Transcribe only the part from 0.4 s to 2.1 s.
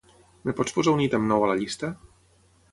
Em pots posar un ítem nou a la llista?